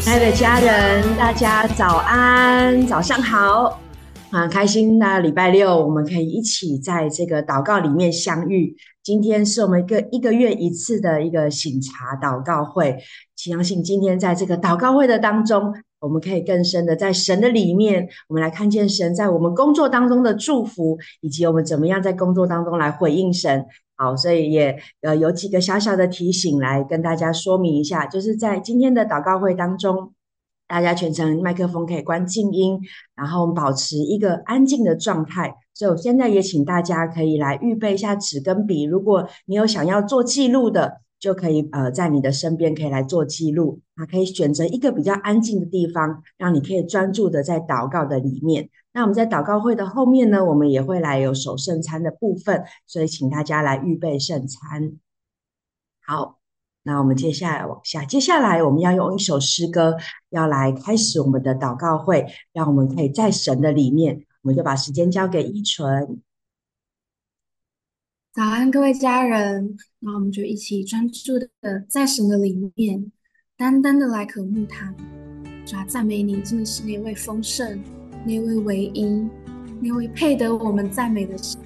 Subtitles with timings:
[0.00, 3.78] 亲爱的家人，大家早安，早上好，
[4.32, 8.74] 很开心那礼拜六我们可以一起在这个祷告里面相遇。
[9.02, 12.96] 今天是我们一个一个月一次的一个醒察祷告会，
[13.36, 23.66] 相信今天在这个祷告会的当中，我们可以更深的在神的里面，我们来看见神在我们工作当中的祝福，以及我们怎么样在工作当中来回应神。
[24.00, 30.14] 好，所以也呃有几个小小的提醒来跟大家说明一下，就是在今天的祷告会当中，
[30.66, 32.80] 大家全程麦克风可以关静音，
[33.14, 35.54] 然后保持一个安静的状态。
[35.74, 43.80] 所以我现在也请大家可以来预备一下纸跟笔，如果你有想要做记录的，就可以呃在你的身边可以来做记录。
[43.94, 48.70] 啊，可以选择一个比较安静的地方，让你可以专注的在祷告的里面。
[48.92, 54.94] 那我们在祷告会的后面呢，我们也会来有守圣餐的部分，所以请大家来预备圣餐。
[56.04, 56.40] 好，
[56.82, 59.96] 那我们接下来往下，接下来我们要用一首诗歌，
[60.30, 66.20] 要来开始我们的祷告会，让我们可以在神的里面，我们就把时间交给依纯。
[68.32, 73.10] 早安，各位家人，那我们就一起专注的在神的里面，
[73.56, 74.94] 单单的来渴慕他，
[75.66, 77.82] 主啊，赞美你，真的是那位丰盛。
[78.24, 79.28] 那位唯一，
[79.80, 81.60] 那位配得我们赞美的神，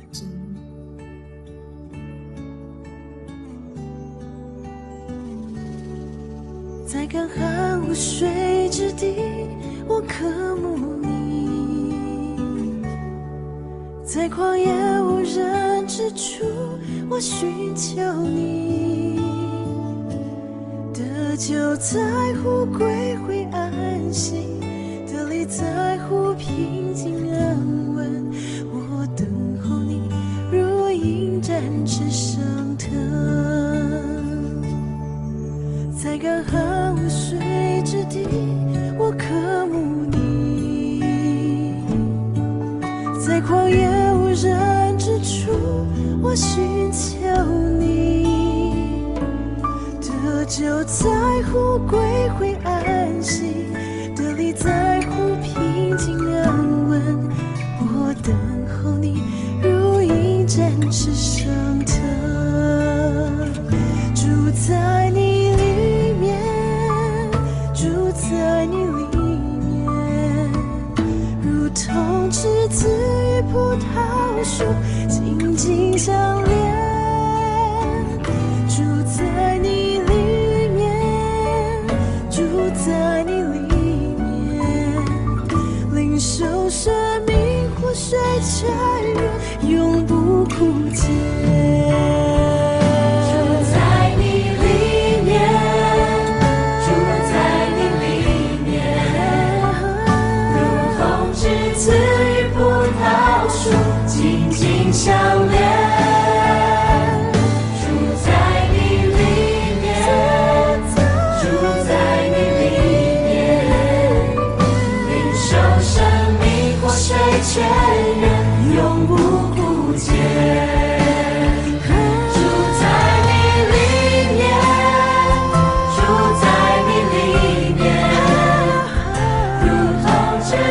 [6.86, 9.16] 在干旱无水之地，
[9.86, 11.43] 我渴慕你；
[14.04, 16.44] 在旷野无人之处，
[17.08, 19.18] 我寻求你。
[20.92, 21.98] 的就在
[22.34, 24.33] 乎归回安息。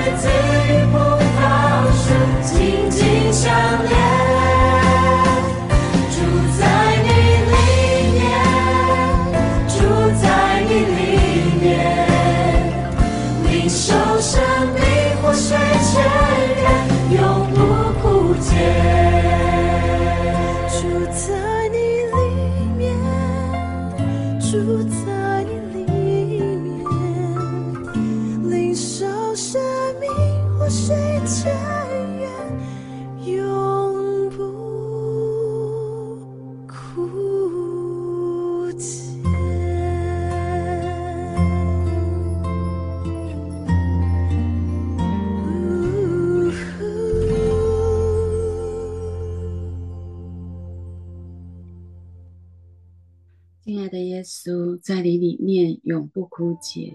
[0.06, 0.43] it's in.
[54.94, 56.94] 在你里面永不枯竭。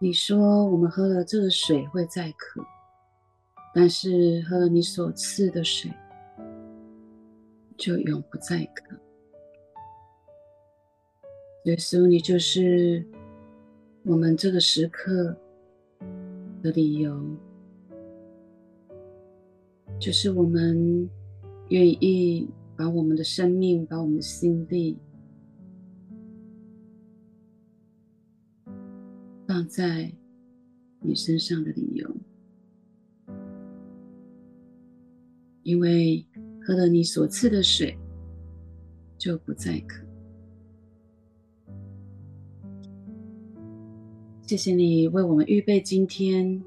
[0.00, 2.62] 你说我们喝了这个水会再渴，
[3.74, 5.90] 但是喝了你所赐的水，
[7.76, 8.96] 就永不再渴。
[11.64, 13.04] 耶稣，你就是
[14.04, 15.36] 我们这个时刻
[16.62, 17.20] 的理由，
[19.98, 21.10] 就是我们
[21.70, 24.96] 愿意把我们的生命，把我们的心力。
[29.46, 30.12] 放在
[31.00, 32.16] 你身上的理由，
[35.62, 36.26] 因为
[36.62, 37.96] 喝了你所赐的水，
[39.18, 40.02] 就不再渴。
[44.46, 46.62] 谢谢你为我们预备今天，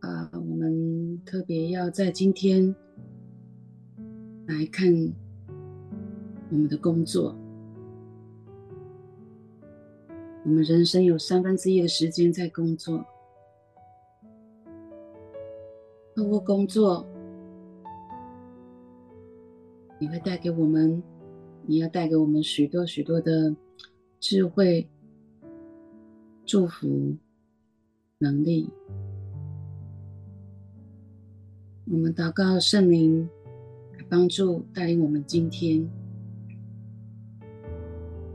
[0.00, 2.74] 啊，我们特别要在今天
[4.46, 4.92] 来看
[6.50, 7.36] 我们的工作。
[10.48, 13.04] 我们人生有三分之一的时间在工作，
[16.16, 17.06] 透过工作，
[19.98, 21.02] 你会带给我们，
[21.66, 23.54] 你要带给我们许多许多的
[24.20, 24.88] 智慧。
[26.46, 27.14] 祝福
[28.16, 28.70] 能力，
[31.84, 33.28] 我们祷告圣灵
[34.08, 35.86] 帮助带领我们今天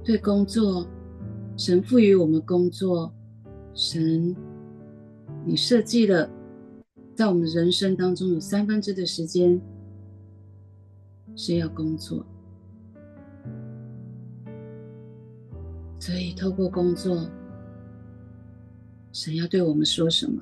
[0.04, 0.88] 对工作，
[1.56, 3.14] 神赋予我们工作，
[3.74, 4.36] 神，
[5.46, 6.30] 你设计了
[7.16, 9.62] 在我们人生当中有三分之的时间
[11.36, 12.26] 是要工作，
[16.00, 17.30] 所以透过工作。
[19.12, 20.42] 神要对我们说什么？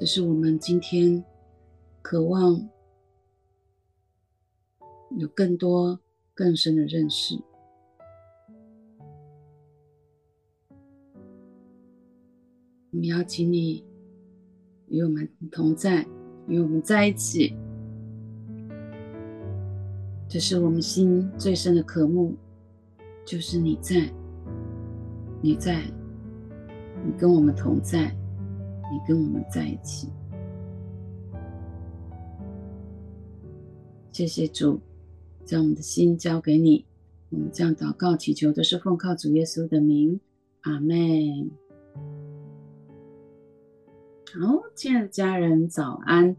[0.00, 1.24] 这是我们今天
[2.02, 2.68] 渴望
[5.16, 6.00] 有更多
[6.34, 7.38] 更深的认识。
[12.94, 13.82] 我们邀请你
[14.86, 16.06] 与我们同在，
[16.46, 17.52] 与我们在一起。
[20.28, 22.36] 这是我们心最深的渴慕，
[23.26, 24.08] 就是你在，
[25.42, 25.82] 你在。
[27.04, 28.16] 你跟我们同在，
[28.92, 30.08] 你跟我们在一起。
[34.12, 34.80] 谢谢主，
[35.44, 36.86] 将我们的心交给你。
[37.30, 40.20] 我们这样祷告祈求，都是奉靠主耶稣的名，
[40.60, 41.63] 阿门。
[44.40, 46.36] 好，亲爱的家人，早安。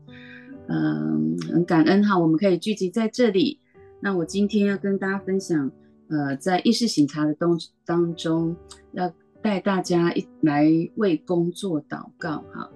[0.67, 3.59] 嗯，很感恩哈，我们可以聚集在这里。
[4.01, 5.71] 那我今天要跟大家分享，
[6.09, 8.55] 呃，在意识醒察的东当中
[8.93, 9.11] 要。
[9.41, 12.67] 带大家一来为工作祷告，哈，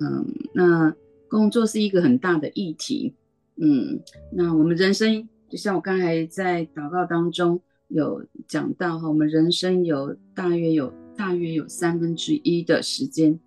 [0.00, 0.92] 嗯，那
[1.28, 3.14] 工作是一个很大的议题，
[3.54, 4.00] 嗯，
[4.32, 13.38] 那我们人生就像我刚才在祷告当中有讲到哈，我们人生有大约有大约有三分之一的时间，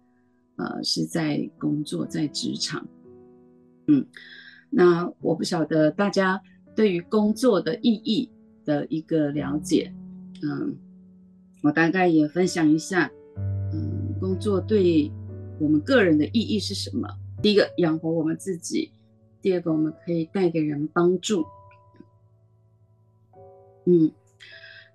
[0.61, 2.87] 呃，是在工作在职场，
[3.87, 4.05] 嗯，
[4.69, 6.39] 那我不晓得大家
[6.75, 8.29] 对于工作的意义
[8.63, 9.91] 的一个了解，
[10.43, 10.77] 嗯。
[11.63, 13.11] 我大概也分享一下，
[13.71, 15.11] 嗯，工作对
[15.59, 17.07] 我们个人的意义是什么？
[17.39, 18.91] 第一个，养活我们自己；
[19.43, 21.45] 第二个，我们可以带给人帮助。
[23.85, 24.11] 嗯，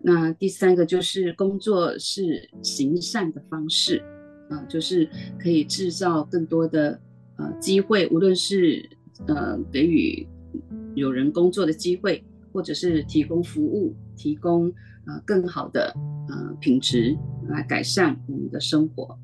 [0.00, 4.02] 那第三个就是工作是行善的方式，
[4.48, 5.08] 啊，就是
[5.38, 7.00] 可以制造更多的
[7.36, 8.88] 呃机会，无论是
[9.26, 10.26] 呃给予
[10.94, 14.72] 有人工作的机会，或者是提供服务，提供。
[15.08, 15.94] 呃，更好的
[16.28, 17.16] 呃品质
[17.48, 19.16] 来改善我们的生活。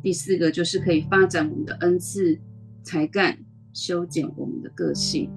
[0.00, 2.38] 第四个就是可以发展我们的恩赐、
[2.84, 3.36] 才干，
[3.72, 5.28] 修剪我们的个性。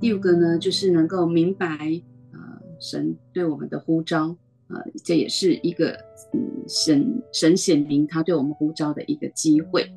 [0.00, 1.68] 第五个呢，就是能够明白
[2.32, 2.38] 呃
[2.80, 4.34] 神对我们的呼召，
[4.68, 5.90] 呃，这也是一个
[6.34, 9.90] 嗯神神显明他对我们呼召的一个机会。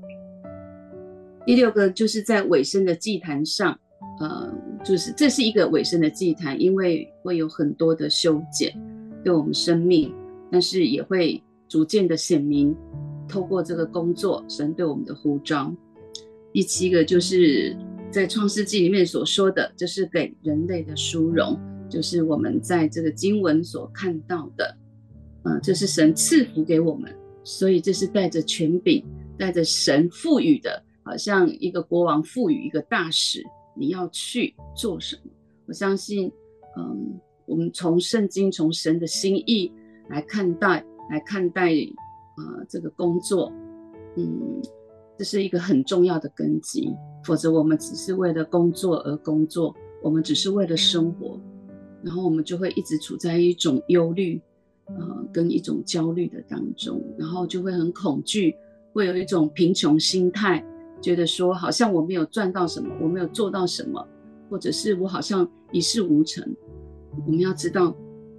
[1.45, 3.77] 第六个就是在尾声的祭坛上，
[4.19, 8.73] 呃，就是这是一个尾声的祭坛，因为会有很多的修剪。
[9.23, 10.13] 对我们生命，
[10.51, 12.75] 但是也会逐渐的显明，
[13.27, 15.71] 透过这个工作，神对我们的呼召。
[16.53, 17.75] 第七个就是
[18.09, 21.59] 在创世纪里面所说的，这是给人类的殊荣，
[21.91, 24.77] 就是我们在这个经文所看到的，
[25.43, 29.05] 呃，这是神赐福给我们，所以这是带着权柄，
[29.37, 33.43] 带着神赋予的，好像一个国王赋予一个大使，
[33.75, 35.31] 你要去做什么？
[35.67, 36.31] 我相信，
[36.77, 37.19] 嗯。
[37.47, 39.69] 我们从圣经、从神的心意
[40.07, 41.73] 来看待，来看待
[42.37, 43.51] 啊、呃、这个工作，
[44.15, 44.61] 嗯，
[45.17, 46.89] 这是一个很重要的根基。
[47.25, 51.37] 否则，我们只是为了工作而工作，我们只是为了生活，
[52.03, 54.41] 然后我们就会一直处在一种忧虑，
[54.85, 58.55] 呃，跟一种焦虑的当中，然后就会很恐惧，
[58.93, 60.65] 会有一种贫穷心态，
[61.01, 64.05] 觉得说好像我没有赚到什么，我没有做到什么，
[64.49, 66.43] 或者是我好像一事无成。
[67.25, 67.95] 我们要知道，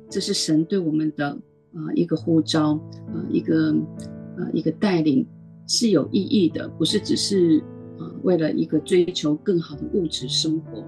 [0.09, 5.27] 这是神对我们的啊、呃、一个呼召，啊、呃、一个啊、呃、一个带领
[5.67, 7.59] 是有意义的，不是只是
[7.99, 10.85] 啊、呃、为了一个追求更好的物质生活。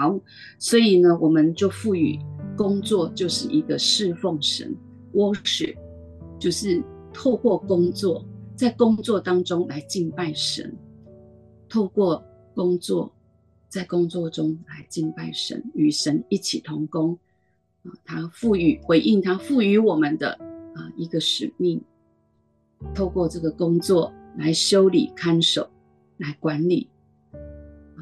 [0.00, 0.18] 好，
[0.58, 2.18] 所以呢，我们就赋予
[2.56, 4.74] 工作就是一个侍奉神
[5.12, 5.76] ，worship
[6.38, 8.24] 就是透过工作，
[8.56, 10.74] 在工作当中来敬拜神，
[11.68, 13.12] 透过工作，
[13.68, 17.18] 在工作中来敬拜神，与神一起同工
[17.82, 21.78] 啊，他赋予回应他赋予我们的啊一个使命，
[22.94, 25.68] 透过这个工作来修理看守，
[26.16, 26.88] 来管理。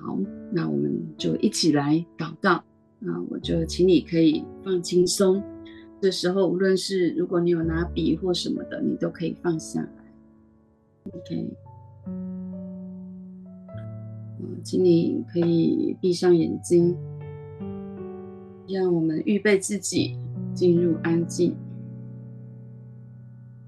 [0.01, 0.19] 好，
[0.53, 2.63] 那我们就一起来祷告。
[3.01, 5.43] 那我就请你可以放轻松。
[6.01, 9.89] 这时候，无论是如果你有拿笔或什么的，你都可以放下来。
[11.13, 11.51] OK，
[14.41, 16.97] 嗯，请你可以闭上眼睛，
[18.69, 20.17] 让我们预备自己
[20.55, 21.55] 进入安静。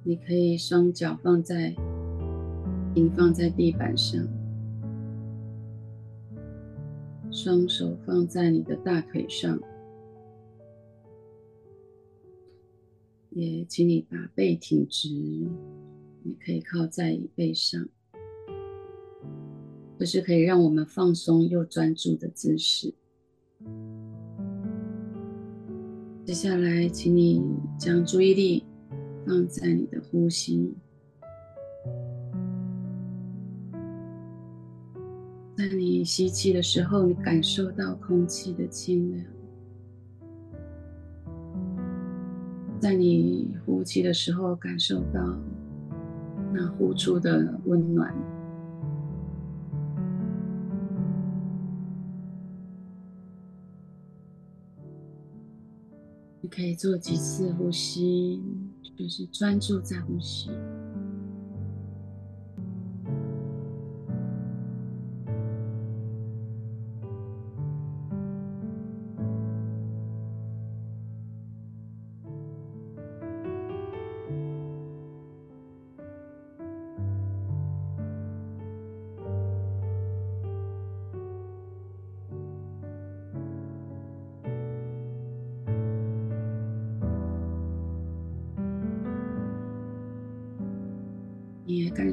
[0.03, 1.75] 你可以双脚放在
[2.95, 4.27] 平放在地板上。
[7.33, 9.61] 双手放在你的大腿上，
[13.31, 15.09] 也请你把背挺直，
[16.23, 17.89] 你可以靠在椅背上，
[19.99, 22.93] 这是可以让我们放松又专注的姿势。
[26.25, 27.43] 接下来，请你
[27.79, 28.65] 将注意力
[29.25, 30.75] 放在你的呼吸。
[36.01, 39.23] 你吸气的时候，你感受到空气的清凉；
[42.81, 45.39] 在你呼气的时候，感受到
[46.55, 48.15] 那呼出的温暖。
[56.41, 58.43] 你可以做几次呼吸，
[58.97, 60.51] 就是专注在呼吸。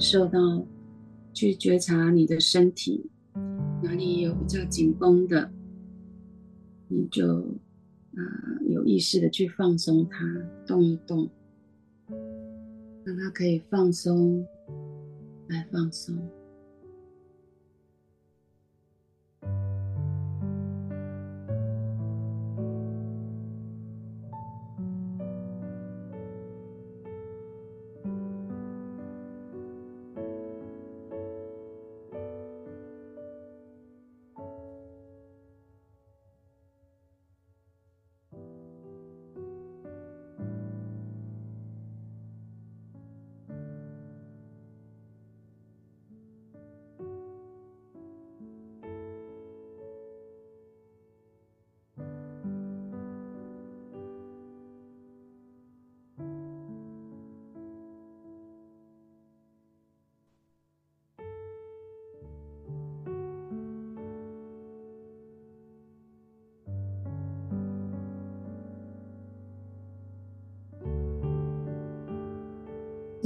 [0.10, 0.66] 受到，
[1.34, 3.10] 去觉察你的身体，
[3.84, 5.52] 哪里有比较紧绷的，
[6.88, 7.40] 你就
[8.16, 8.24] 啊、
[8.70, 10.26] 有意识的去放松它，
[10.66, 11.30] 动一动，
[13.04, 14.48] 让它可以放松，
[15.50, 16.18] 来放松。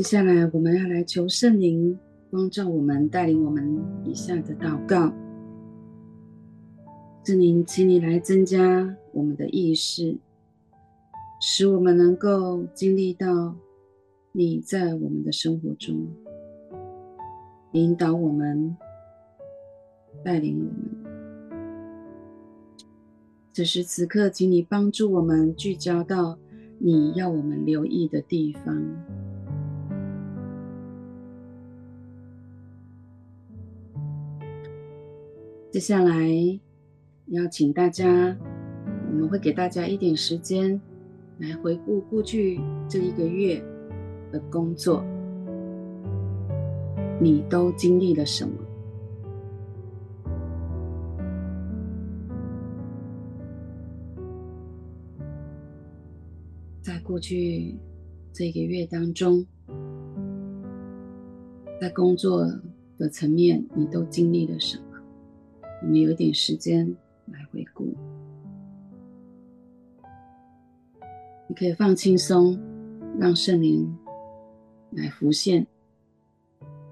[0.02, 1.96] 接下来，我们要来求圣灵
[2.32, 5.14] 光照我们，带领我们以下的祷告。
[7.24, 10.18] 圣灵，请你来增加我们的意识，
[11.40, 13.56] 使我们能够经历到
[14.32, 16.08] 你在我们的生活中
[17.74, 18.76] 引导我们、
[20.26, 20.74] 带领我们。
[23.54, 26.40] 此时此刻，请你帮助我们聚焦到
[26.80, 28.84] 你要我们留意的地方。
[35.72, 36.28] 接下来
[37.28, 38.06] 邀请大家，
[39.08, 40.82] 我们会给大家一点时间
[41.38, 42.60] 来回顾过去
[42.90, 43.64] 这一个月
[44.34, 45.02] 的工作，
[47.22, 48.54] 你都经历了什么？
[56.82, 57.78] 在过去
[58.34, 59.46] 这个月当中，
[61.80, 62.46] 在工作
[62.98, 64.91] 的层面，你都经历了什么？
[65.82, 66.96] 我们有一点时间
[67.26, 67.94] 来回顾，
[71.48, 72.58] 你可以放轻松，
[73.20, 73.98] 让圣灵
[74.92, 75.66] 来浮现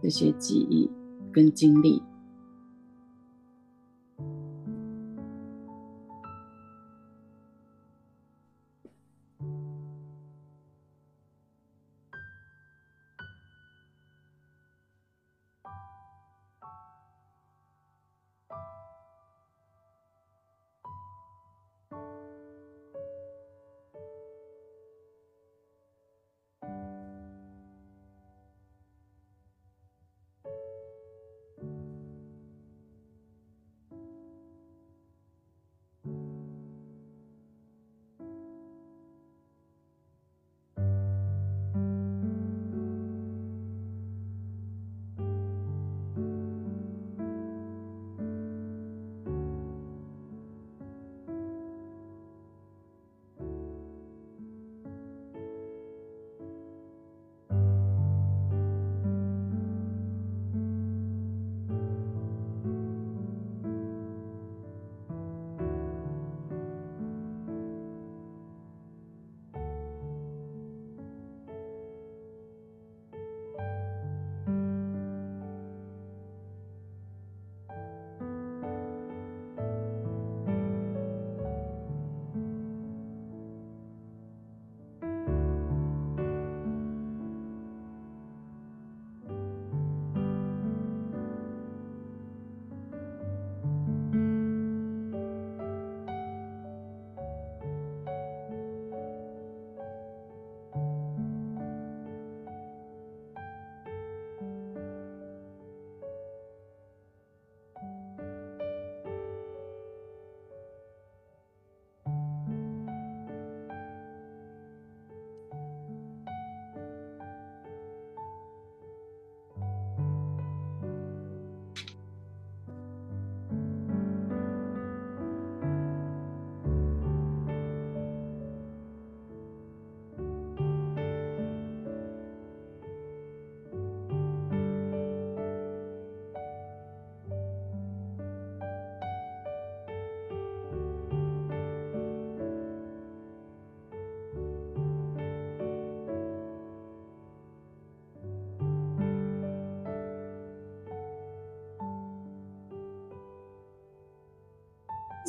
[0.02, 0.90] 这些记忆
[1.32, 2.02] 跟经历。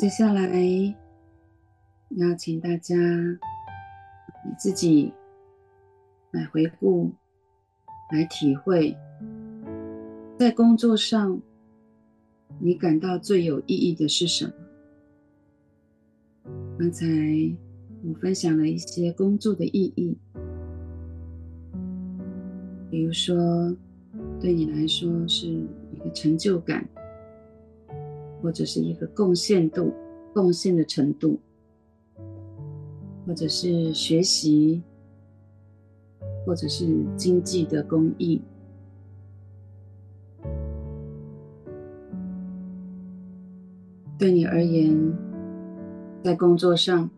[0.01, 0.51] 接下来
[2.09, 5.13] 邀请大家你自己
[6.31, 7.13] 来回顾、
[8.11, 8.97] 来体会，
[10.39, 11.39] 在工作上
[12.59, 14.53] 你感到最有意义的是什么？
[16.79, 17.07] 刚才
[18.03, 20.17] 我分享了一些工作的意义，
[22.91, 23.37] 比如说
[24.41, 26.89] 对你来说是一个成就感。
[28.43, 29.93] 或者是一个贡献度、
[30.33, 31.39] 贡献的程度，
[33.27, 34.83] 或者是学习，
[36.47, 38.41] 或者是经济的公益。
[44.19, 45.17] 对你而言，
[46.23, 47.09] 在工作上，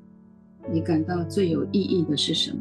[0.70, 2.60] 你感到最有意义的是什么？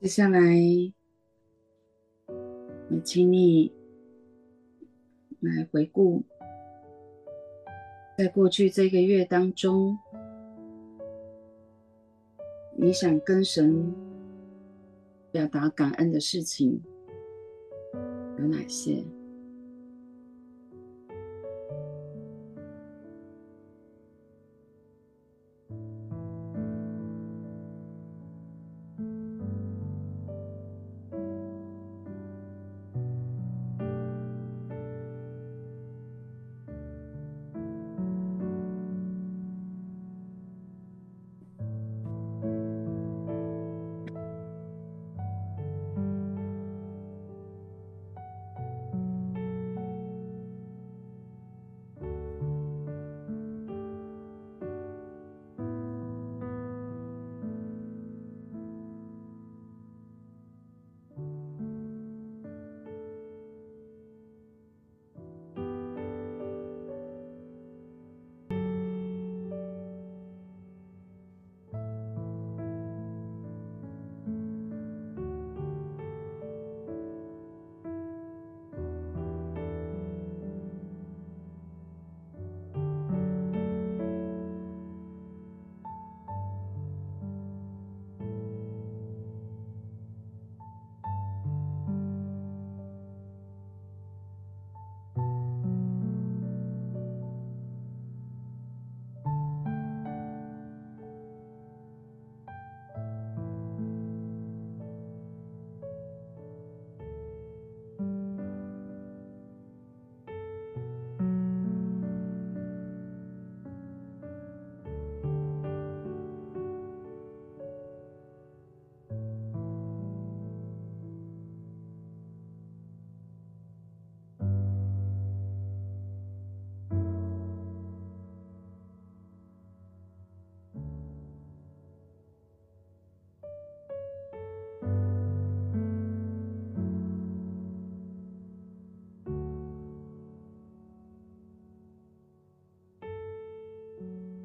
[0.00, 0.40] 接下来，
[2.26, 3.70] 我请你
[5.40, 6.22] 来回顾，
[8.16, 9.98] 在过去这个月当中，
[12.78, 13.94] 你想跟神
[15.30, 16.82] 表达感恩的事情
[18.38, 19.04] 有哪些？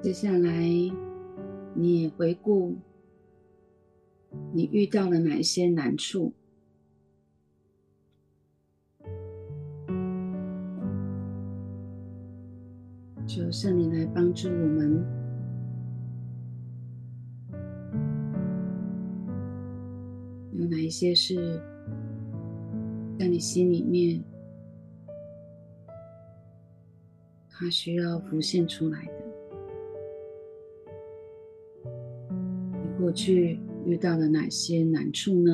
[0.06, 0.62] 接下来，
[1.74, 2.76] 你也回顾
[4.54, 6.32] 你遇到了哪一些难处，
[13.26, 15.04] 求圣灵来帮助我们。
[20.54, 21.60] 有哪一些是
[23.18, 24.24] 在你心里面
[27.50, 29.15] 它需要浮现出来。
[33.06, 35.52] 过去遇到了哪些难处呢？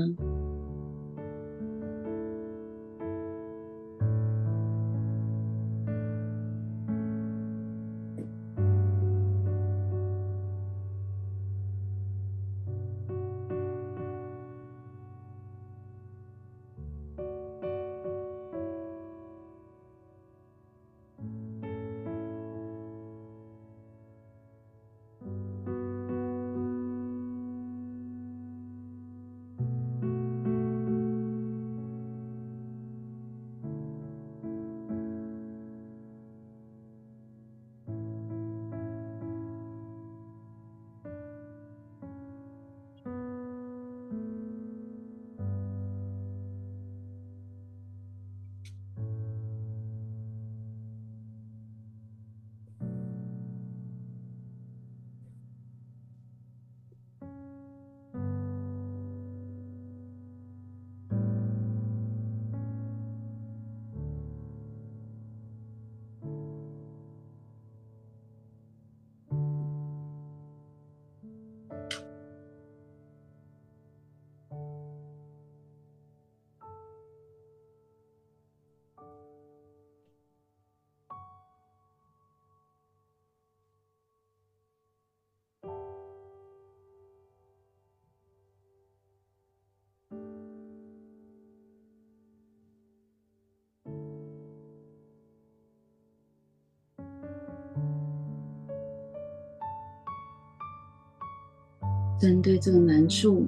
[102.22, 103.48] 针对这个难处，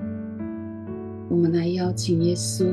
[1.29, 2.65] 我们来邀请耶稣。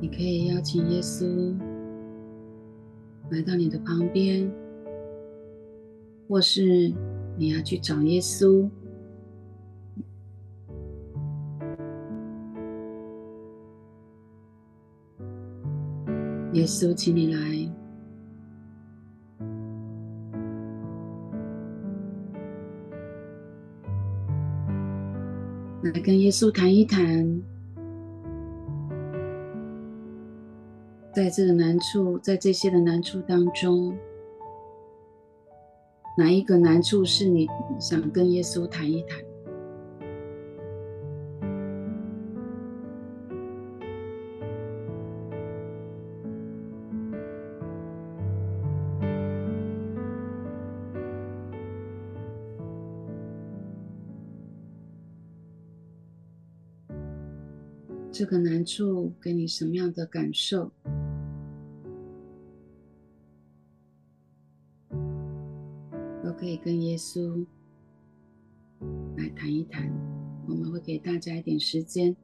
[0.00, 1.54] 你可以邀请耶稣
[3.30, 4.50] 来到你的旁边，
[6.28, 6.92] 或是
[7.38, 8.68] 你要去找耶稣。
[16.54, 17.61] 耶稣，请你来。
[25.82, 27.42] 来跟耶稣谈一谈，
[31.12, 33.92] 在这个难处，在这些的难处当中，
[36.16, 37.48] 哪一个难处是你
[37.80, 39.31] 想跟耶稣谈一谈？
[58.22, 60.70] 这个难处给你什么样的感受？
[66.22, 67.44] 都可以跟耶稣
[69.16, 69.90] 来谈一谈。
[70.46, 72.14] 我们会给大家一点时间。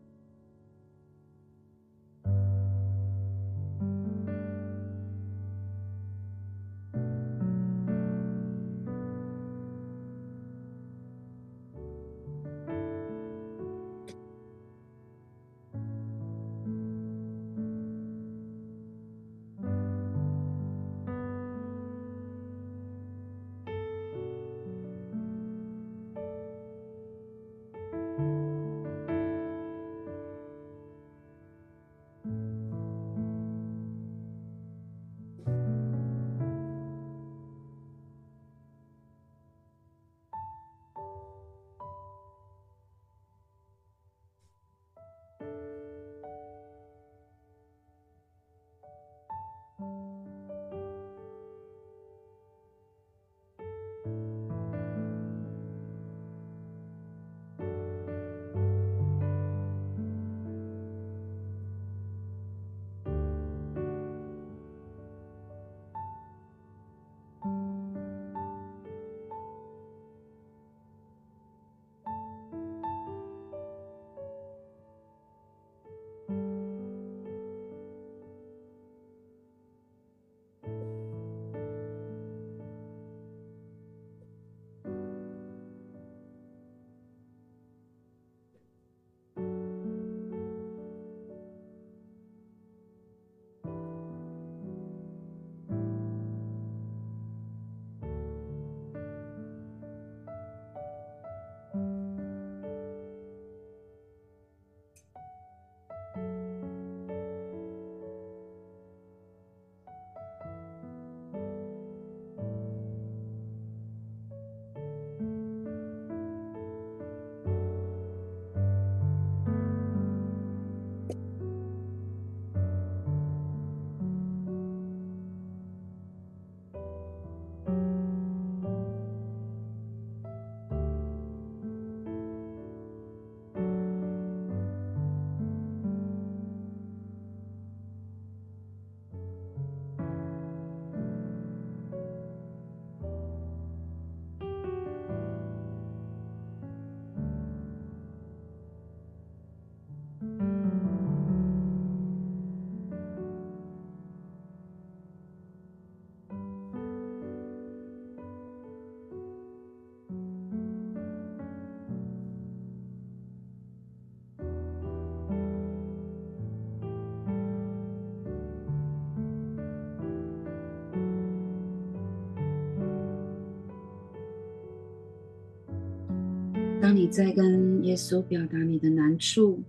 [176.89, 179.61] 当你在跟耶稣表达你的难处，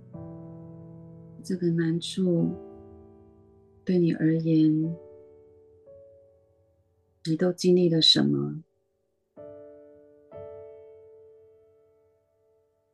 [1.43, 2.49] 这个难处
[3.83, 4.95] 对你而言，
[7.25, 8.63] 你都经历了什么？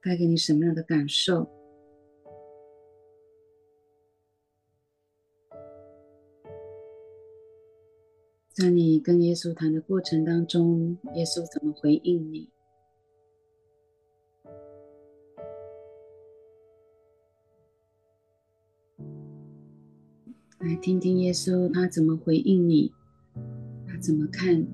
[0.01, 1.47] 带给你什么样的感受？
[8.49, 12.49] 在你跟耶稣谈的过程当中，耶稣怎么回应你？
[20.65, 22.91] 来听听耶稣他怎么回应你，
[23.88, 24.65] 他怎么看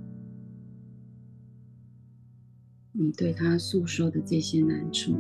[2.93, 5.17] 你对他诉说的这些难处。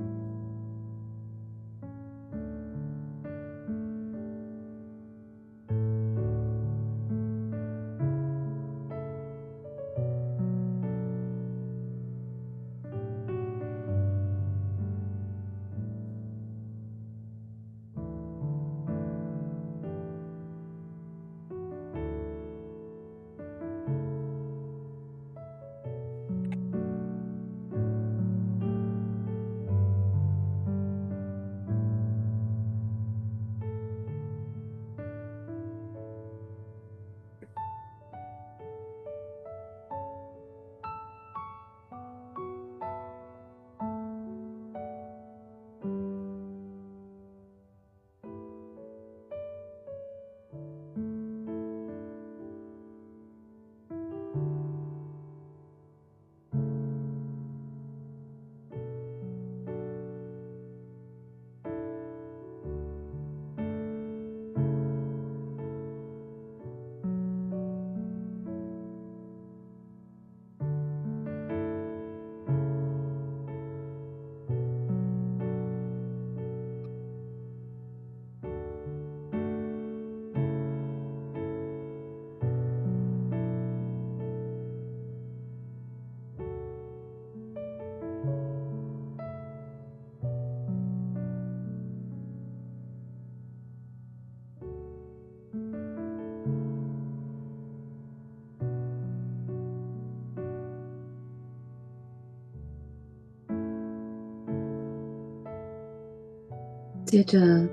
[107.11, 107.67] 接着，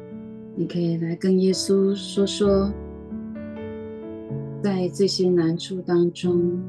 [0.57, 2.73] 你可以来跟耶稣说说，
[4.61, 6.61] 在这些难处当中，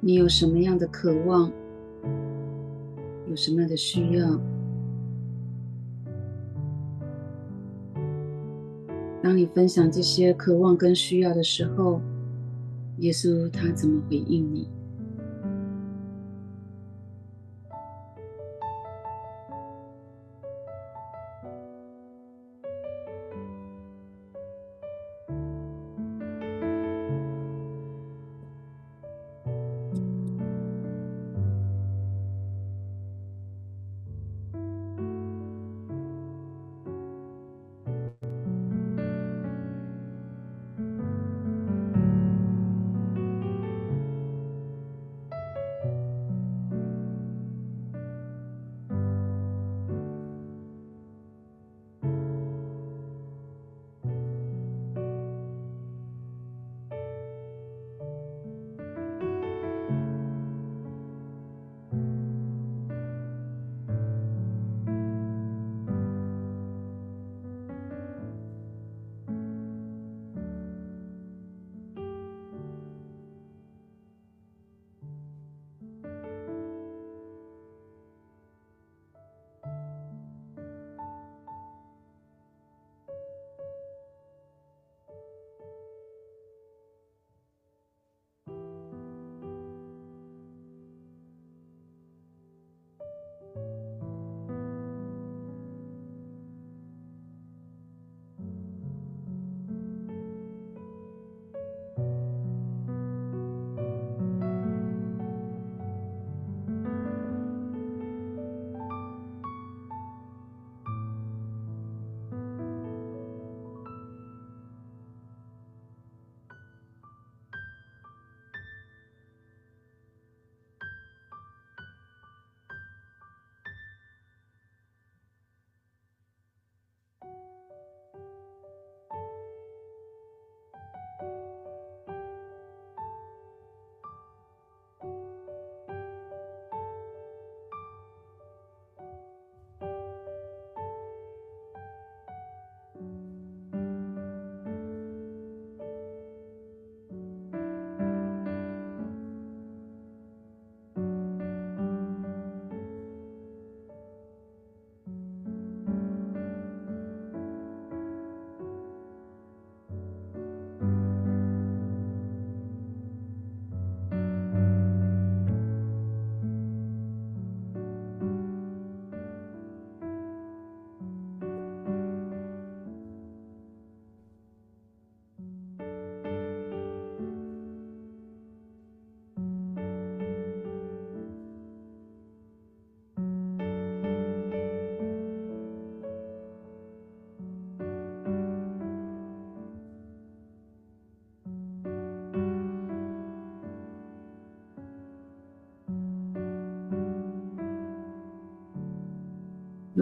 [0.00, 1.52] 你有什么样的渴望，
[3.28, 4.40] 有什么样的需要。
[9.22, 12.00] 当你分享这些渴望跟需要的时候，
[13.00, 14.66] 耶稣他怎么回应你？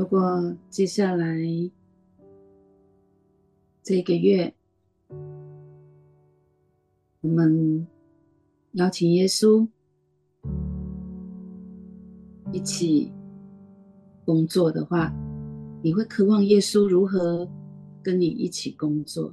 [0.03, 1.39] 如果接下来
[3.85, 4.53] 这个月，
[7.21, 7.87] 我们
[8.73, 9.65] 邀请耶稣
[12.51, 13.13] 一起
[14.25, 15.15] 工作的话，
[15.85, 17.49] 你会渴望耶稣如何
[18.03, 19.33] 跟你一起工作？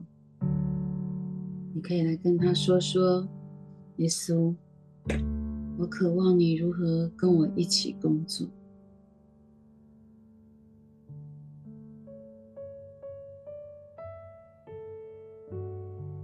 [1.74, 3.28] 你可以来跟他说说，
[3.96, 4.54] 耶稣，
[5.80, 8.48] 我渴望你如何跟我一起工作。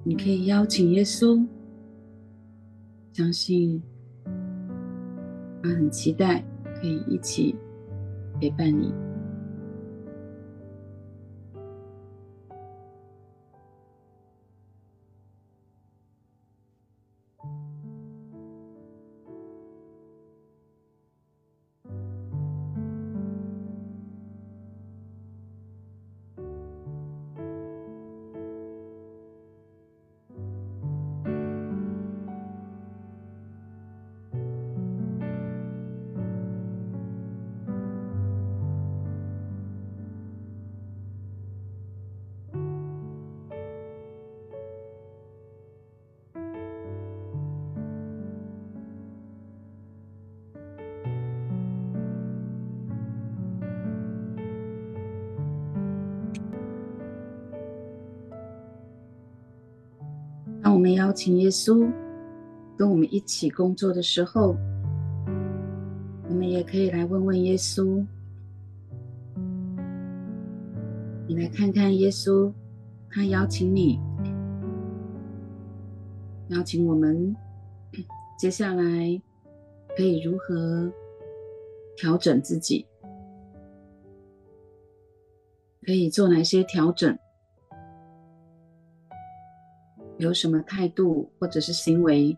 [0.08, 1.44] 你可以邀请耶稣。
[3.12, 3.82] 相信
[5.64, 6.46] 他很期待
[6.76, 7.56] 可以一起
[8.40, 9.05] 陪伴你。
[60.86, 61.92] 我们邀请耶稣
[62.78, 64.56] 跟我们一起工作的时候，
[66.30, 68.06] 我们也可以来问问耶稣：
[71.28, 72.54] 你来看看耶稣，
[73.10, 74.00] 他邀请你，
[76.50, 77.36] 邀请我们，
[78.38, 79.20] 接下来
[79.98, 80.94] 可以如何
[81.98, 82.86] 调整自己？
[85.82, 87.18] 可以做哪些调整？
[90.18, 92.38] 有什么态度或者是行为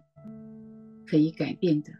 [1.05, 1.91] 可以改变的？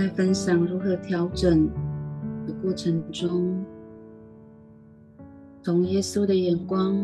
[0.00, 1.68] 在分享如何调整
[2.46, 3.62] 的过程中，
[5.62, 6.96] 从耶稣的眼光，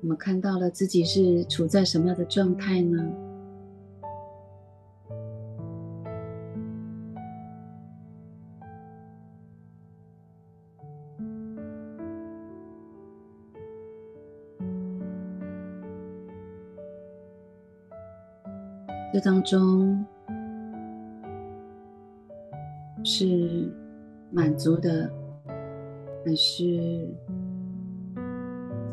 [0.00, 3.06] 我们看到了自己是处在什么样的状态呢？
[19.12, 20.02] 这当中。
[24.54, 25.10] 满足的，
[26.24, 27.12] 还是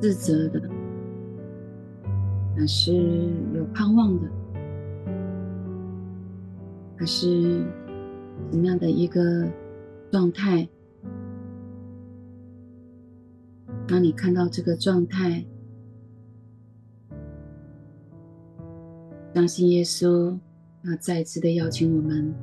[0.02, 0.60] 自责的，
[2.58, 2.92] 还是
[3.54, 4.28] 有盼望的，
[6.98, 7.64] 还是
[8.50, 9.48] 怎么样的一个
[10.12, 10.68] 状态？
[13.88, 15.46] 当你看到这个状态，
[19.36, 20.36] 相信耶稣
[20.86, 22.34] 要再次的邀请我们。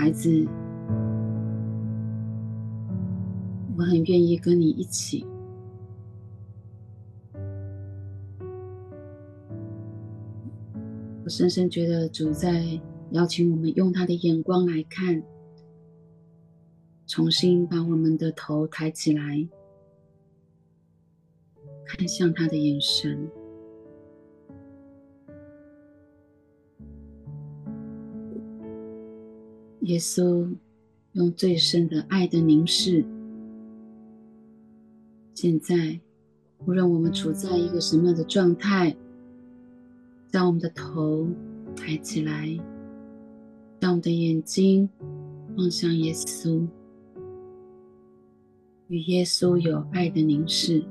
[0.00, 0.48] 孩子，
[3.76, 5.26] 我很愿意跟你一起。
[11.22, 12.80] 我深深觉得主在
[13.10, 15.22] 邀请我们用他的眼光来看
[17.06, 19.46] 重新把我们的头抬起来，
[21.84, 23.30] 看向他的眼神。
[29.90, 30.48] 耶稣
[31.14, 33.04] 用最深的爱的凝视。
[35.34, 35.98] 现在，
[36.64, 38.96] 无论我们处在一个什么样的状态，
[40.28, 41.26] 将我们的头
[41.74, 42.56] 抬起来，
[43.80, 44.88] 将我们的眼睛
[45.56, 46.64] 望向耶稣，
[48.86, 50.84] 与耶稣有爱的凝视。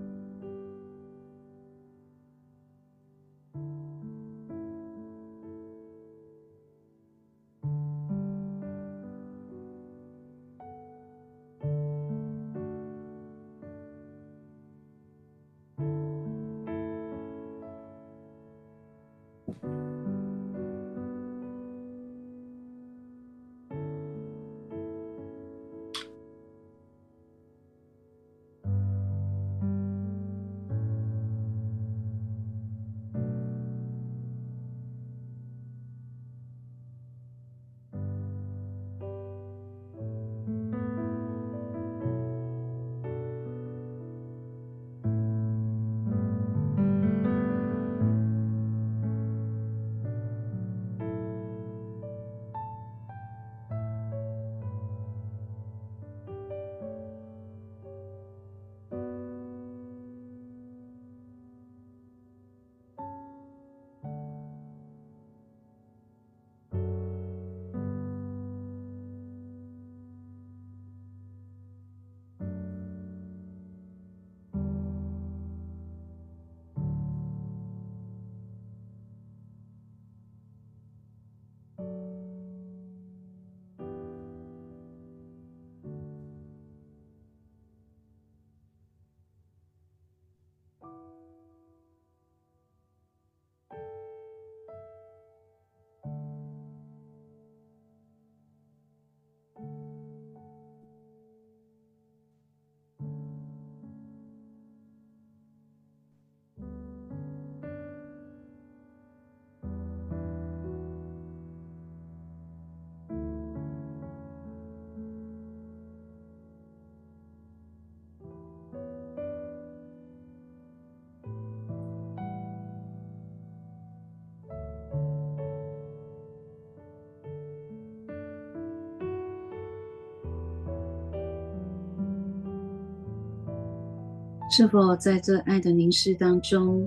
[134.60, 136.86] 是否在这爱的凝视当中，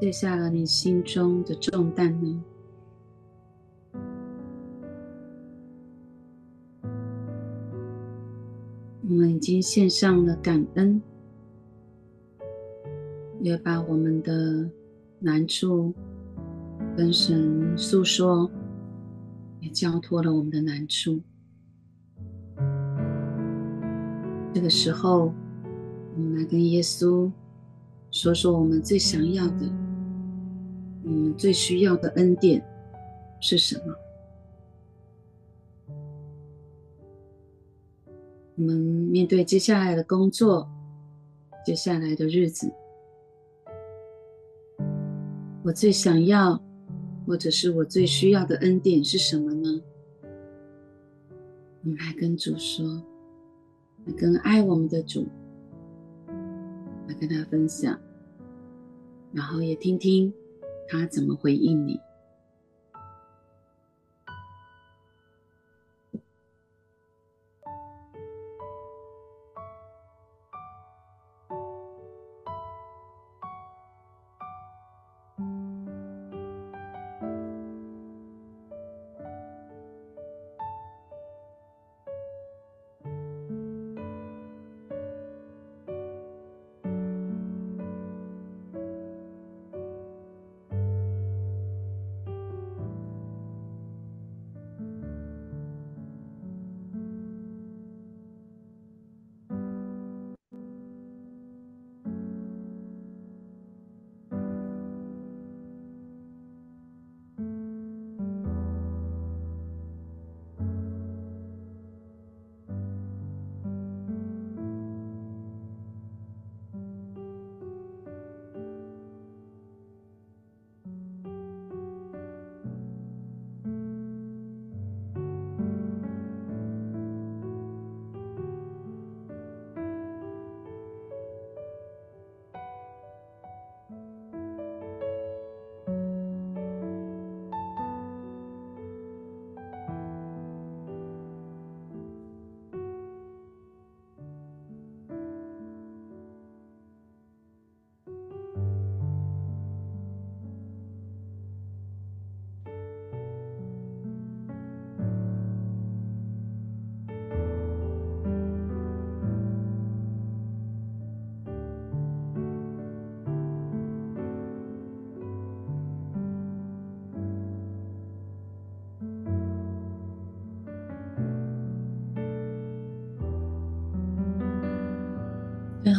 [0.00, 2.44] 卸下了你心中的重担呢？
[9.08, 11.00] 我们已经献上了感恩，
[13.40, 14.68] 也把我们的
[15.20, 15.94] 难处
[16.96, 18.50] 跟神诉说，
[19.60, 21.22] 也交托了我们的难处。
[24.52, 25.32] 这个时候。
[26.14, 27.30] 我们来跟耶稣
[28.10, 29.70] 说说我们最想要的，
[31.04, 32.62] 我们最需要的恩典
[33.40, 33.94] 是什么？
[38.56, 40.68] 我们面对接下来的工作，
[41.64, 42.70] 接下来的日子，
[45.62, 46.62] 我最想要，
[47.26, 49.80] 或者是我最需要的恩典是什么呢？
[51.82, 53.02] 我们来跟主说，
[54.04, 55.26] 来跟爱我们的主。
[57.10, 57.98] 来跟他分享，
[59.32, 60.32] 然后也听听
[60.88, 61.98] 他怎么回应你。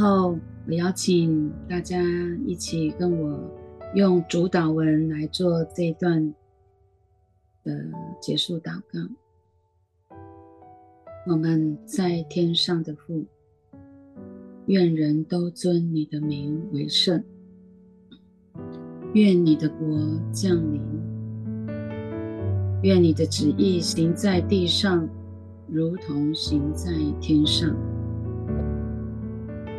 [0.01, 0.35] 后，
[0.65, 1.95] 我邀请大家
[2.47, 3.39] 一起跟我
[3.93, 6.33] 用主祷文来做这一段
[7.63, 7.85] 的
[8.19, 10.15] 结束祷告。
[11.27, 13.23] 我们在天上的父，
[14.65, 17.23] 愿人都尊你的名为圣。
[19.13, 20.81] 愿你的国降临。
[22.81, 25.07] 愿你的旨意行在地上，
[25.67, 26.91] 如同行在
[27.21, 27.75] 天上。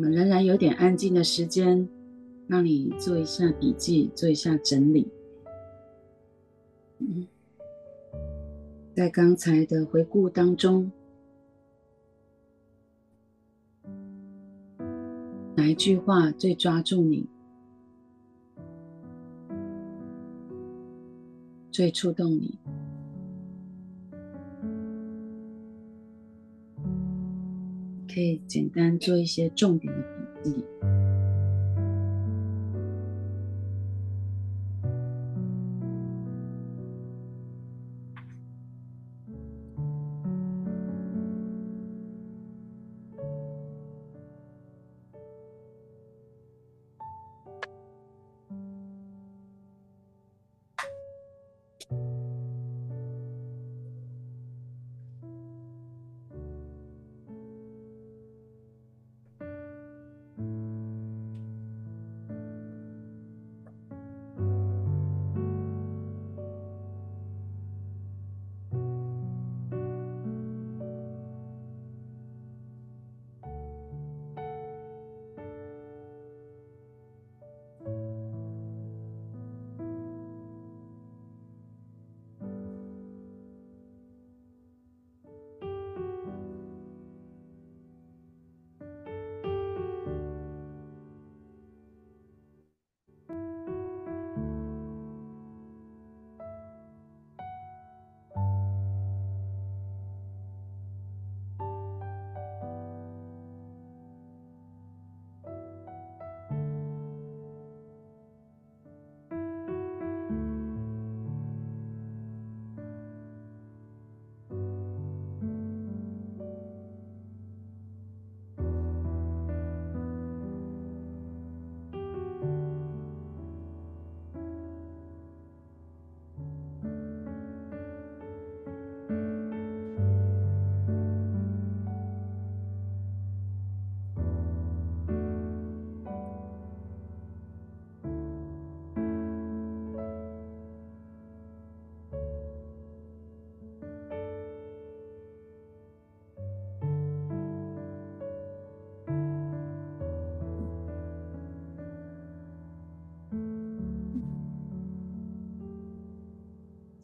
[0.00, 1.86] 我们仍然有点安静的时间，
[2.46, 5.06] 让你做一下笔记，做一下整理。
[7.00, 7.28] 嗯，
[8.96, 10.90] 在刚才的回顾当中，
[15.54, 17.28] 哪一句话最抓住你，
[21.70, 22.58] 最触动你？
[28.20, 30.02] 可以简单做一些重点的
[30.42, 30.99] 笔记。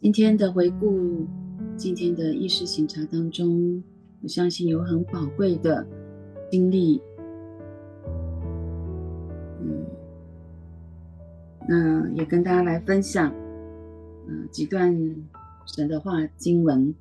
[0.07, 1.27] 今天的回顾，
[1.75, 3.83] 今天的意识省察当中，
[4.21, 5.85] 我相信有很宝贵的
[6.49, 7.01] 经历。
[9.59, 9.85] 嗯，
[11.67, 13.29] 那也跟大家来分享，
[14.29, 14.97] 嗯、几段
[15.65, 16.95] 神的话经文，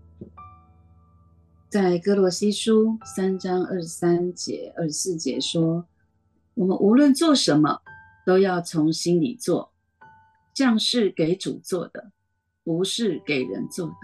[1.70, 5.86] 在哥罗西书三章二十三节、二十四节说
[6.54, 7.82] ：“我们无论做什么，
[8.26, 9.70] 都要从心里做，
[10.54, 12.10] 像是给主做的。”
[12.66, 13.94] 不是给人做的，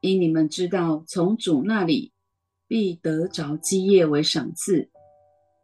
[0.00, 2.14] 因你们知道，从主那里
[2.66, 4.88] 必得着基业为赏赐。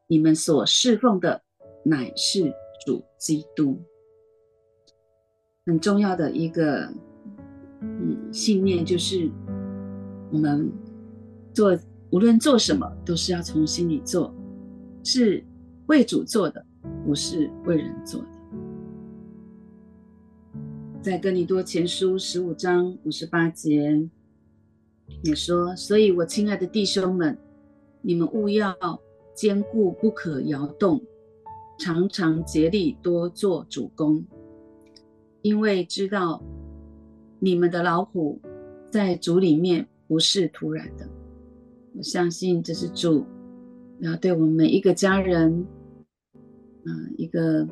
[0.06, 1.42] 你们所侍奉的
[1.82, 2.52] 乃是
[2.84, 3.80] 主基督。
[5.64, 6.92] 很重要的一个
[7.80, 9.30] 嗯信念就是，
[10.30, 10.70] 我们
[11.54, 11.74] 做
[12.10, 14.30] 无论做什么，都是要从心里做，
[15.02, 15.42] 是
[15.86, 16.62] 为主做的，
[17.06, 18.33] 不是为人做的。
[21.04, 24.08] 在哥林多前书十五章五十八节
[25.22, 27.36] 也说：“所以我亲爱的弟兄们，
[28.00, 28.74] 你们务要
[29.34, 31.02] 坚固，不可摇动，
[31.78, 34.24] 常常竭力多做主工，
[35.42, 36.42] 因为知道
[37.38, 38.40] 你们的劳苦
[38.90, 41.06] 在主里面不是徒然的。
[41.94, 43.26] 我相信这是主
[44.00, 45.66] 要对我们每一个家人
[46.86, 47.68] 呃，一个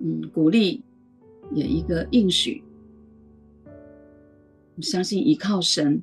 [0.00, 0.84] 嗯鼓励，
[1.54, 2.62] 也一个应许。
[4.76, 6.02] 我相信依靠神，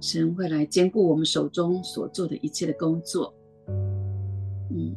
[0.00, 3.34] 神会来兼顾我们手中所做的一切的工作。
[4.70, 4.96] 嗯，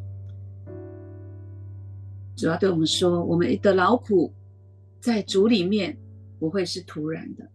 [2.38, 4.32] 主要对我们说，我们的劳苦
[5.02, 5.98] 在主里面
[6.40, 7.52] 不会是徒然的，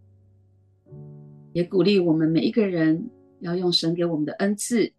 [1.55, 4.93] 也鼓励我们每一个人要用神给我们的恩赐，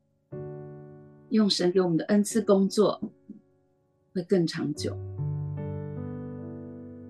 [1.29, 2.99] 用神给我们的恩赐工作，
[4.11, 4.97] 会更长久。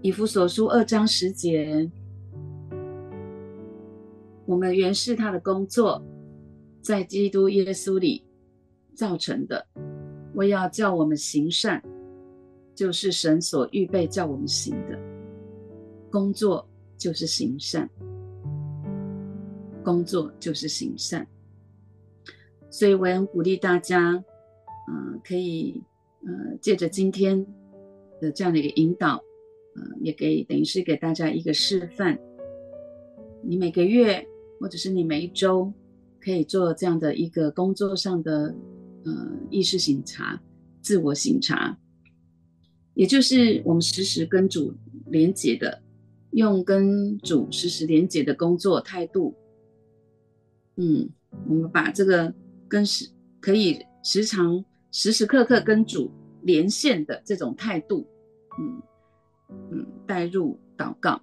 [0.02, 1.90] 以弗所书二章十节。
[4.52, 6.04] 我们原是他的工作，
[6.82, 8.22] 在基督耶稣里
[8.94, 9.66] 造成的。
[10.36, 11.82] 我要叫我们行善，
[12.76, 15.00] 就是神所预备叫我们行的
[16.12, 17.90] 工作，就是行善。
[19.86, 21.26] 工作就是行善。
[22.70, 25.82] 所以我也鼓励大家，呃，可以
[26.26, 27.46] 呃，借着今天
[28.20, 29.16] 的这样的一个引导，
[29.78, 32.20] 呃，也给等于是给大家一个示范。
[33.42, 34.28] 你每个月。
[34.62, 35.74] 或者是你每一周
[36.24, 38.56] 可以做这样的一个工作上的
[39.04, 40.40] 呃意识醒察、
[40.82, 41.76] 自我醒察，
[42.94, 44.72] 也就是我们时时跟主
[45.08, 45.82] 连接的，
[46.32, 49.36] 用跟主时时连接的工作态度。
[50.78, 51.10] 嗯，
[51.50, 52.32] 我们把这个
[52.68, 53.10] 跟时
[53.40, 56.12] 可以时常时时刻刻跟主
[56.44, 58.08] 连线的这种态度，
[58.60, 58.82] 嗯
[59.72, 61.20] 嗯，带入祷告。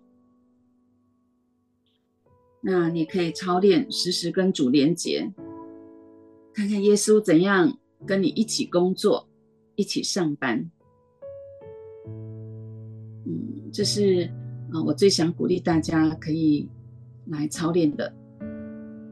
[2.61, 5.33] 那你可以操练，时时跟主连结，
[6.53, 9.29] 看看耶稣怎样跟你一起工作，
[9.77, 10.69] 一起上班。
[13.25, 14.29] 嗯，这是
[14.73, 16.69] 啊，我最想鼓励大家可以
[17.27, 18.13] 来操练的，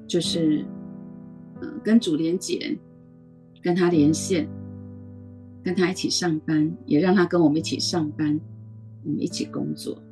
[0.08, 0.64] 就是
[1.62, 2.76] 嗯，跟主连结，
[3.62, 4.48] 跟他连线，
[5.62, 8.40] 跟他一起上班，也让他跟我们一起上班，
[9.04, 10.02] 我们一起工作，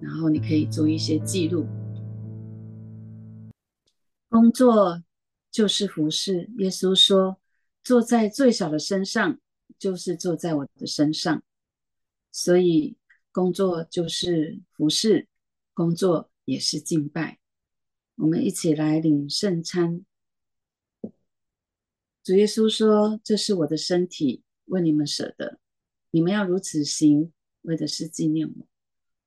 [0.00, 1.64] 然后你可以做一些记录。
[4.28, 5.02] 工作
[5.50, 6.50] 就是服侍。
[6.58, 7.40] 耶稣说
[7.82, 9.38] ：“坐在最小的身上，
[9.78, 11.42] 就是坐在我的身上。”
[12.30, 12.96] 所以，
[13.32, 15.26] 工作就是服侍，
[15.72, 17.38] 工作也是敬拜。
[18.16, 20.04] 我们一起来领圣餐。
[22.22, 25.58] 主耶稣说：“这是我的身体，为你们舍的，
[26.10, 28.66] 你们要如此行，为的是纪念我。”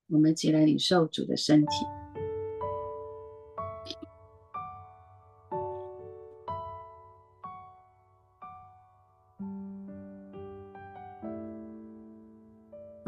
[0.07, 2.00] 我们一起来领受主的身体。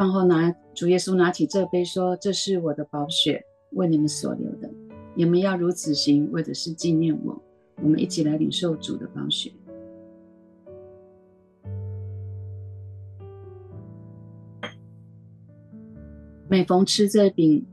[0.03, 3.41] 然后拿主耶稣拿起这杯，说：“这是我的宝血，
[3.71, 4.69] 为你们所流的。
[5.15, 7.41] 你们要如此行，为的是纪念我。”
[7.81, 9.49] 我们一起来领受主的宝血。
[16.49, 17.65] 每逢吃这饼、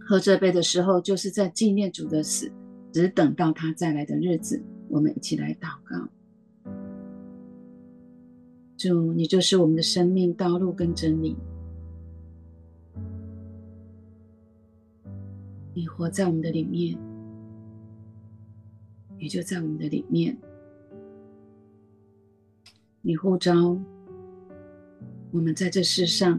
[0.00, 2.50] 喝这杯的时候，就是在纪念主的死，
[2.90, 4.62] 只等到他再来的日子。
[4.88, 6.08] 我们一起来祷告。
[8.78, 11.36] 主，你就是我们的生命道路跟真理。
[15.72, 16.98] 你活在我们的里面，
[19.18, 20.36] 你就在我们的里面。
[23.02, 23.78] 你呼召
[25.30, 26.38] 我们在这世上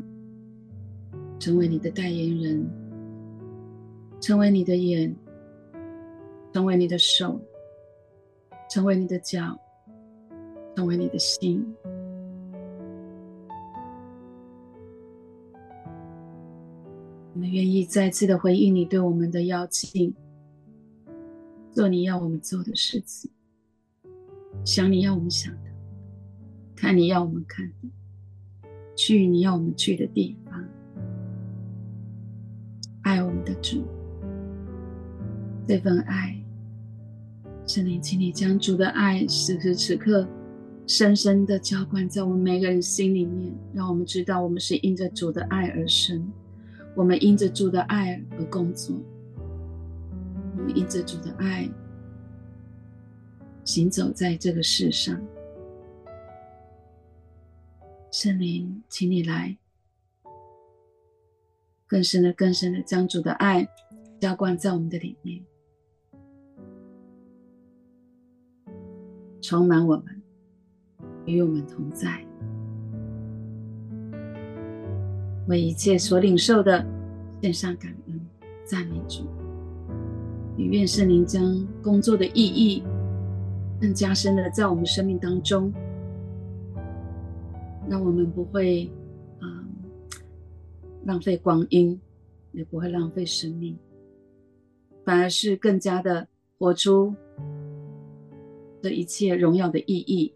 [1.40, 2.70] 成为你的代言人，
[4.20, 5.16] 成为你的眼，
[6.54, 7.40] 成为你的手，
[8.70, 9.60] 成为你的脚，
[10.76, 11.66] 成为你的心。
[17.42, 20.14] 们愿意再次的回应你对我们的邀请，
[21.72, 23.32] 做你要我们做的事情，
[24.64, 25.72] 想你要我们想的，
[26.76, 30.64] 看你要我们看的，去你要我们去的地方，
[33.02, 33.84] 爱我们的主，
[35.68, 36.40] 这份爱，
[37.66, 40.28] 圣灵，请你将主的爱此时此刻
[40.86, 46.32] 深深的浇灌在我们每个人心里面，让我们知道我们是因着主的爱而生。
[46.96, 48.96] 我们因着主的爱而工作，
[50.58, 51.70] 我们因着主的爱
[53.64, 55.20] 行走在这个世上。
[58.12, 59.58] 圣灵，请你来，
[61.88, 63.66] 更深的、更深的将主的爱
[64.20, 65.42] 浇灌在我们的里面，
[69.42, 70.22] 充满我们，
[71.26, 72.28] 与我们同在。
[75.52, 76.86] 为一切所领受的
[77.42, 78.18] 献上感恩、
[78.64, 79.26] 赞美主，
[80.56, 82.82] 也愿圣灵将工作的意义
[83.82, 85.74] 更加深的在我们生命当中，
[87.90, 88.90] 让我们不会
[89.42, 89.68] 啊、
[91.04, 92.00] 浪费光阴，
[92.54, 93.78] 也不会浪费生命，
[95.04, 96.26] 反而是更加的
[96.58, 97.14] 活出
[98.82, 100.34] 这一切荣耀的意义。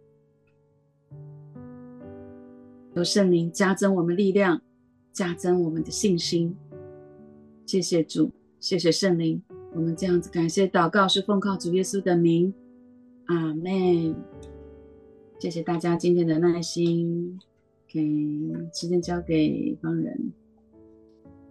[2.96, 4.62] 由圣灵加增我们力量，
[5.16, 6.54] 加增我们的信心。
[7.66, 9.42] 谢谢主，谢谢圣灵。
[9.74, 12.54] 我们这样子感谢祷告，是奉靠主耶稣的名，
[13.28, 14.14] 阿门。
[15.40, 17.40] 谢谢大家今天的耐心，
[17.88, 18.02] 给
[18.74, 20.34] 时间交给帮人。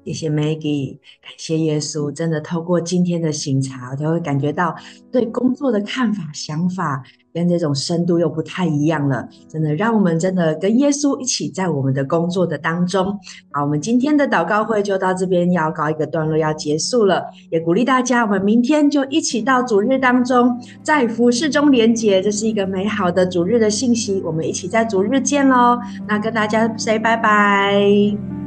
[0.05, 4.75] 谢谢 Maggie，感谢耶稣，真的透过今天的行茶，我就会感觉到
[5.11, 7.03] 对工作的看法、想法
[7.33, 9.27] 跟这种深度又不太一样了。
[9.49, 13.19] 真的，让我们真的跟耶稣一起在我们的工作的当中。
[13.51, 17.25] 好，我们今天的祷告会就到这边要告一个段落，要结束了。
[17.51, 24.21] 也鼓励大家，我们明天就一起到主日当中，在服事中连结，这是一个美好的主日的信息。
[24.23, 25.79] 我们一起在主日见喽！
[26.07, 28.44] 那跟大家 say 拜拜。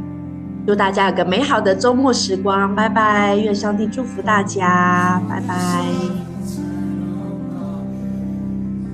[0.68, 3.38] 祝大家有个美好的周末时光，拜拜！
[3.38, 6.27] 愿上帝祝福大家，拜拜。